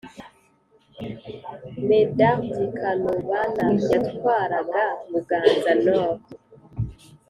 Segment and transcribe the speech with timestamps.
[1.87, 4.81] Medardi Kanubana yatwaraga
[5.11, 6.21] Buganza-Nord.